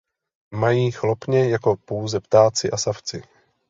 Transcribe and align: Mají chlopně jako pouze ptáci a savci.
Mají 0.55 0.91
chlopně 0.91 1.49
jako 1.49 1.75
pouze 1.75 2.19
ptáci 2.19 2.71
a 2.71 2.77
savci. 2.77 3.23